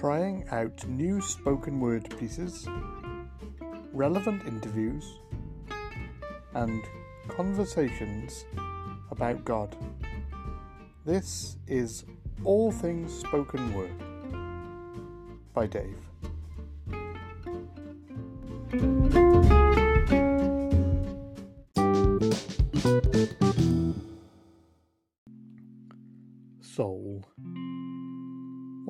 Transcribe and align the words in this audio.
trying 0.00 0.42
out 0.50 0.88
new 0.88 1.20
spoken 1.20 1.78
word 1.78 2.08
pieces, 2.18 2.66
relevant 3.92 4.42
interviews, 4.46 5.04
and 6.54 6.82
conversations 7.28 8.46
about 9.10 9.44
God. 9.44 9.76
This 11.04 11.58
is 11.66 12.06
All 12.44 12.72
Things 12.72 13.12
Spoken 13.12 13.74
Word 13.74 13.92
by 15.52 15.66
Dave. 15.66 15.98
Soul. 26.62 27.22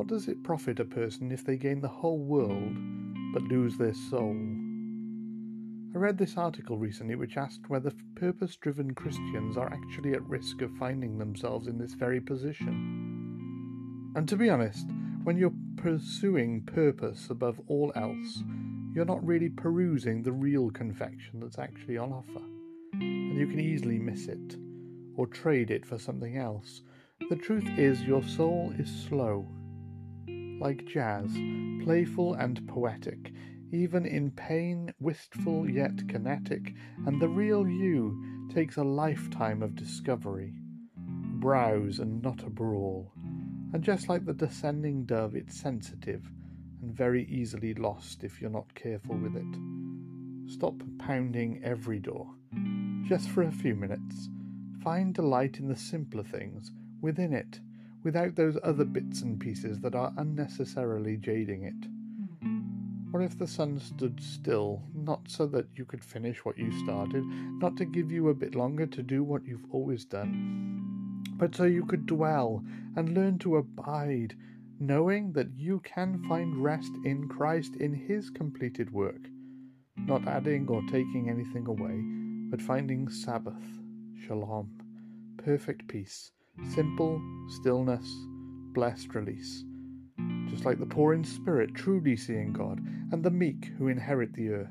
What 0.01 0.09
does 0.09 0.29
it 0.29 0.43
profit 0.43 0.81
a 0.81 0.87
person 0.87 1.31
if 1.31 1.45
they 1.45 1.59
gain 1.59 1.83
the 1.83 1.87
whole 1.87 2.21
world 2.21 2.75
but 3.35 3.43
lose 3.43 3.77
their 3.77 3.93
soul? 3.93 4.35
I 5.95 5.99
read 5.99 6.17
this 6.17 6.39
article 6.39 6.79
recently 6.79 7.17
which 7.17 7.37
asked 7.37 7.69
whether 7.69 7.93
purpose 8.15 8.57
driven 8.57 8.95
Christians 8.95 9.59
are 9.59 9.71
actually 9.71 10.15
at 10.15 10.27
risk 10.27 10.63
of 10.63 10.75
finding 10.79 11.19
themselves 11.19 11.67
in 11.67 11.77
this 11.77 11.93
very 11.93 12.19
position. 12.19 14.13
And 14.17 14.27
to 14.27 14.37
be 14.37 14.49
honest, 14.49 14.87
when 15.25 15.37
you're 15.37 15.53
pursuing 15.77 16.63
purpose 16.63 17.29
above 17.29 17.61
all 17.67 17.93
else, 17.95 18.43
you're 18.95 19.05
not 19.05 19.23
really 19.23 19.51
perusing 19.51 20.23
the 20.23 20.33
real 20.33 20.71
confection 20.71 21.41
that's 21.41 21.59
actually 21.59 21.99
on 21.99 22.11
offer. 22.11 22.43
And 22.95 23.37
you 23.37 23.47
can 23.47 23.61
easily 23.61 23.99
miss 23.99 24.29
it 24.29 24.57
or 25.15 25.27
trade 25.27 25.71
it 25.71 25.85
for 25.85 25.99
something 25.99 26.39
else. 26.39 26.81
The 27.29 27.37
truth 27.37 27.69
is, 27.77 28.01
your 28.01 28.23
soul 28.23 28.73
is 28.79 28.89
slow, 29.07 29.47
like 30.61 30.85
jazz, 30.85 31.31
playful 31.83 32.35
and 32.35 32.67
poetic, 32.69 33.33
even 33.73 34.05
in 34.05 34.31
pain, 34.31 34.93
wistful 35.01 35.69
yet 35.69 36.07
kinetic, 36.09 36.75
and 37.07 37.21
the 37.21 37.29
real 37.29 37.67
you 37.67 38.49
takes 38.53 38.77
a 38.77 38.85
lifetime 38.85 39.63
of 39.63 39.75
discovery. 39.75 40.55
Browse 40.97 41.99
and 41.99 42.23
not 42.23 42.43
a 42.43 42.51
brawl. 42.51 43.13
And 43.73 43.83
just 43.83 44.09
like 44.09 44.27
the 44.27 44.35
descending 44.35 45.05
dove, 45.05 45.35
it's 45.35 45.59
sensitive 45.59 46.31
and 46.83 46.95
very 46.95 47.25
easily 47.27 47.75
lost 47.75 48.25
if 48.25 48.41
you're 48.41 48.51
not 48.51 48.75
careful 48.75 49.17
with 49.17 49.37
it. 49.37 50.53
Stop 50.53 50.75
pounding 50.99 51.61
every 51.65 52.01
door. 52.01 52.29
Just 53.05 53.31
for 53.31 53.43
a 53.45 53.53
few 53.53 53.75
minutes, 53.75 54.29
find 54.83 55.15
delight 55.15 55.59
in 55.59 55.69
the 55.69 55.77
simpler 55.77 56.25
things 56.25 56.73
within 57.01 57.33
it, 57.33 57.61
without 58.03 58.35
those 58.35 58.57
other 58.63 58.85
bits 58.85 59.23
and 59.23 59.39
pieces 59.39 59.81
that 59.81 59.95
are 59.95 60.13
unnecessarily 60.17 61.17
jading 61.17 61.65
it. 61.65 61.89
What 63.11 63.25
if 63.25 63.37
the 63.37 63.47
sun 63.47 63.81
stood 63.81 64.21
still, 64.23 64.83
not 64.95 65.23
so 65.29 65.47
that 65.49 65.67
you 65.75 65.85
could 65.85 66.05
finish 66.05 66.45
what 66.45 66.57
you 66.57 66.71
started, 66.85 67.25
not 67.25 67.77
to 67.79 67.85
give 67.85 68.13
you 68.13 68.29
a 68.29 68.35
bit 68.35 68.55
longer 68.55 68.87
to 68.87 69.03
do 69.03 69.25
what 69.25 69.45
you've 69.45 69.67
always 69.73 70.05
done, 70.05 71.25
but 71.37 71.55
so 71.55 71.65
you 71.65 71.85
could 71.85 72.07
dwell 72.07 72.65
and 72.95 73.15
learn 73.15 73.39
to 73.41 73.57
abide, 73.57 74.37
knowing 74.79 75.33
that 75.33 75.49
you 75.57 75.81
can 75.81 76.23
find 76.29 76.63
rest 76.63 76.93
in 77.05 77.29
Christ 77.29 77.75
in 77.81 77.93
His 77.93 78.31
completed 78.31 78.93
work, 78.93 79.29
not 79.97 80.29
adding 80.29 80.69
or 80.69 80.83
taking 80.83 81.29
anything 81.29 81.67
away, 81.67 82.01
but 82.51 82.63
finding 82.63 83.09
Sabbath, 83.09 83.81
shalom, 84.25 84.71
perfect 85.37 85.89
peace, 85.89 86.31
simple 86.75 87.21
stillness, 87.49 88.07
blessed 88.73 89.15
release 89.15 89.65
just 90.51 90.65
like 90.65 90.81
the 90.81 90.87
poor 90.87 91.15
in 91.15 91.23
spirit, 91.23 91.75
truly 91.75 92.17
seeing 92.17 92.53
God, 92.53 92.81
and 93.13 93.23
the 93.23 93.31
meek 93.31 93.67
who 93.79 93.87
inherit 93.87 94.33
the 94.35 94.51
earth. 94.51 94.69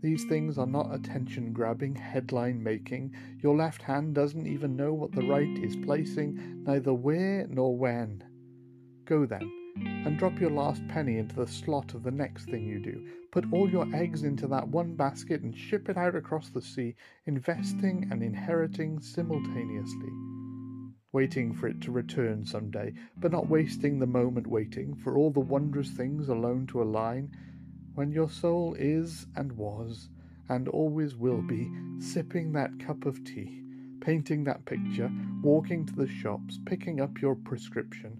These 0.00 0.24
things 0.24 0.58
are 0.58 0.66
not 0.66 0.92
attention 0.92 1.52
grabbing, 1.52 1.94
headline 1.94 2.62
making. 2.62 3.14
Your 3.40 3.54
left 3.54 3.82
hand 3.82 4.14
doesn't 4.14 4.46
even 4.46 4.74
know 4.74 4.92
what 4.94 5.12
the 5.12 5.22
right 5.22 5.58
is 5.58 5.76
placing, 5.76 6.64
neither 6.64 6.94
where 6.94 7.46
nor 7.48 7.76
when. 7.76 8.24
Go 9.04 9.26
then, 9.26 9.52
and 9.76 10.18
drop 10.18 10.40
your 10.40 10.50
last 10.50 10.86
penny 10.88 11.18
into 11.18 11.36
the 11.36 11.46
slot 11.46 11.94
of 11.94 12.02
the 12.02 12.10
next 12.10 12.46
thing 12.46 12.64
you 12.64 12.80
do. 12.80 13.06
Put 13.30 13.52
all 13.52 13.68
your 13.70 13.86
eggs 13.94 14.24
into 14.24 14.46
that 14.48 14.66
one 14.66 14.96
basket 14.96 15.42
and 15.42 15.56
ship 15.56 15.88
it 15.88 15.96
out 15.98 16.16
across 16.16 16.48
the 16.48 16.62
sea, 16.62 16.96
investing 17.26 18.08
and 18.10 18.22
inheriting 18.22 18.98
simultaneously 19.00 20.31
waiting 21.12 21.52
for 21.52 21.68
it 21.68 21.80
to 21.82 21.92
return 21.92 22.44
some 22.44 22.70
day, 22.70 22.94
but 23.18 23.30
not 23.30 23.48
wasting 23.48 23.98
the 23.98 24.06
moment 24.06 24.46
waiting 24.46 24.94
for 24.94 25.16
all 25.16 25.30
the 25.30 25.40
wondrous 25.40 25.90
things 25.90 26.28
alone 26.28 26.66
to 26.66 26.82
align, 26.82 27.30
when 27.94 28.10
your 28.10 28.30
soul 28.30 28.74
is 28.78 29.26
and 29.36 29.52
was 29.52 30.08
and 30.48 30.68
always 30.68 31.14
will 31.14 31.42
be 31.42 31.70
sipping 31.98 32.52
that 32.52 32.78
cup 32.80 33.04
of 33.06 33.22
tea, 33.24 33.62
painting 34.00 34.44
that 34.44 34.64
picture, 34.64 35.10
walking 35.42 35.84
to 35.86 35.94
the 35.94 36.08
shops, 36.08 36.58
picking 36.64 37.00
up 37.00 37.20
your 37.20 37.34
prescription. 37.34 38.16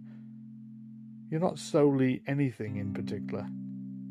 You're 1.31 1.41
not 1.41 1.59
solely 1.59 2.23
anything 2.27 2.77
in 2.77 2.93
particular. 2.93 3.49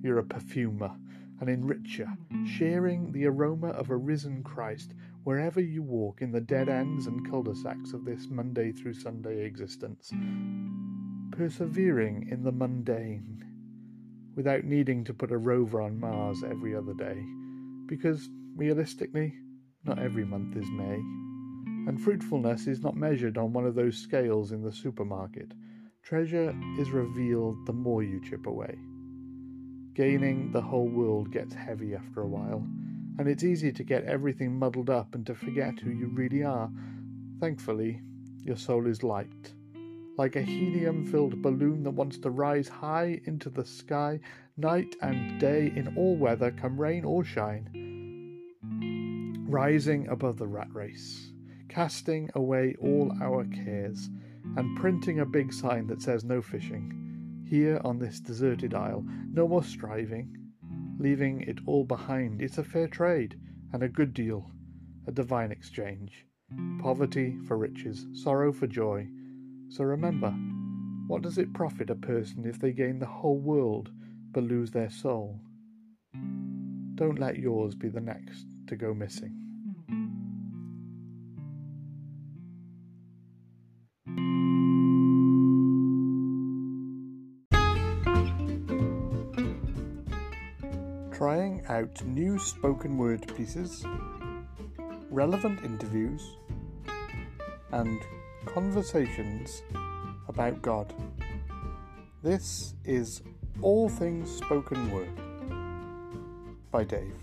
You're 0.04 0.18
a 0.18 0.24
perfumer, 0.24 0.92
an 1.40 1.48
enricher, 1.48 2.18
sharing 2.46 3.12
the 3.12 3.26
aroma 3.28 3.70
of 3.70 3.92
a 3.92 3.96
risen 3.96 4.44
Christ 4.44 4.96
wherever 5.24 5.62
you 5.62 5.84
walk 5.84 6.22
in 6.22 6.32
the 6.32 6.42
dead 6.42 6.68
ends 6.68 7.06
and 7.06 7.30
cul 7.30 7.44
de 7.44 7.56
sacs 7.56 7.94
of 7.94 8.06
this 8.06 8.28
Monday 8.30 8.72
through 8.72 8.94
Sunday 8.94 9.46
existence, 9.46 10.12
persevering 11.32 12.28
in 12.32 12.44
the 12.44 12.52
mundane 12.52 13.46
without 14.36 14.64
needing 14.64 15.04
to 15.04 15.14
put 15.14 15.32
a 15.32 15.38
rover 15.38 15.82
on 15.82 16.00
Mars 16.00 16.44
every 16.44 16.76
other 16.76 16.94
day, 16.94 17.24
because 17.86 18.30
realistically, 18.56 19.34
not 19.84 20.00
every 20.00 20.26
month 20.26 20.56
is 20.56 20.70
May, 20.72 20.96
and 21.88 22.02
fruitfulness 22.02 22.66
is 22.66 22.82
not 22.82 22.96
measured 22.96 23.38
on 23.38 23.54
one 23.54 23.66
of 23.66 23.76
those 23.76 23.98
scales 23.98 24.52
in 24.52 24.64
the 24.64 24.72
supermarket. 24.72 25.52
Treasure 26.04 26.56
is 26.80 26.90
revealed 26.90 27.58
the 27.68 27.74
more 27.74 28.02
you 28.02 28.22
chip 28.28 28.48
away. 28.48 28.76
Gaining 29.94 30.52
the 30.52 30.62
whole 30.62 30.88
world 30.88 31.32
gets 31.32 31.54
heavy 31.54 31.94
after 31.94 32.22
a 32.22 32.28
while 32.28 32.66
and 33.22 33.30
it's 33.30 33.44
easy 33.44 33.72
to 33.72 33.84
get 33.84 34.04
everything 34.06 34.58
muddled 34.58 34.90
up 34.90 35.14
and 35.14 35.28
to 35.28 35.36
forget 35.36 35.80
who 35.80 35.92
you 35.92 36.08
really 36.08 36.42
are. 36.42 36.72
Thankfully, 37.40 38.02
your 38.44 38.58
soul 38.58 38.88
is 38.88 39.04
light, 39.04 39.54
like 40.18 40.36
a 40.36 40.42
helium 40.42 41.06
filled 41.06 41.40
balloon 41.40 41.84
that 41.84 41.92
wants 41.92 42.18
to 42.18 42.32
rise 42.32 42.68
high 42.68 43.22
into 43.26 43.52
the 43.52 43.64
sky, 43.64 44.20
night 44.58 44.96
and 45.04 45.40
day, 45.40 45.72
in 45.76 45.94
all 45.96 46.18
weather, 46.18 46.50
come 46.50 46.82
rain 46.82 47.06
or 47.06 47.24
shine. 47.24 47.70
Rising 49.48 50.08
above 50.08 50.40
the 50.40 50.48
rat 50.48 50.74
race, 50.74 51.32
casting 51.70 52.32
away 52.34 52.74
all 52.82 53.16
our 53.22 53.46
cares, 53.46 54.10
and 54.58 54.80
printing 54.80 55.20
a 55.20 55.28
big 55.28 55.54
sign 55.54 55.86
that 55.88 56.02
says 56.02 56.24
no 56.24 56.42
fishing. 56.42 57.46
Here 57.48 57.80
on 57.84 58.00
this 58.00 58.20
deserted 58.20 58.74
isle, 58.74 59.06
no 59.32 59.48
more 59.48 59.64
striving, 59.64 60.36
leaving 61.02 61.42
it 61.42 61.58
all 61.66 61.84
behind. 61.84 62.42
It's 62.42 62.60
a 62.60 62.64
fair 62.64 62.88
trade 62.88 63.36
and 63.74 63.82
a 63.82 63.90
good 63.90 64.14
deal, 64.14 64.52
a 65.08 65.12
divine 65.12 65.52
exchange. 65.52 66.26
Poverty 66.80 67.38
for 67.48 67.58
riches, 67.58 68.06
sorrow 68.14 68.54
for 68.54 68.68
joy. 68.68 69.08
So 69.70 69.84
remember, 69.84 70.32
what 71.08 71.24
does 71.24 71.38
it 71.38 71.54
profit 71.54 71.90
a 71.90 71.96
person 71.96 72.46
if 72.46 72.60
they 72.60 72.72
gain 72.72 73.00
the 73.00 73.06
whole 73.06 73.40
world 73.40 73.90
but 74.32 74.44
lose 74.44 74.72
their 74.72 74.90
soul? 74.90 75.40
Don't 76.96 77.20
let 77.20 77.40
yours 77.40 77.74
be 77.74 77.90
the 77.90 78.00
next 78.00 78.46
to 78.68 78.76
go 78.76 78.94
missing. 78.94 79.51
Trying 91.22 91.64
out 91.70 92.04
new 92.04 92.40
spoken 92.40 92.98
word 92.98 93.32
pieces, 93.38 93.86
relevant 95.12 95.64
interviews, 95.64 96.36
and 97.74 98.02
conversations 98.48 99.62
about 100.28 100.60
God. 100.64 100.92
This 102.24 102.74
is 102.86 103.22
All 103.62 103.88
Things 103.88 104.36
Spoken 104.36 104.90
Word 104.90 105.12
by 106.72 106.86
Dave. 106.86 107.14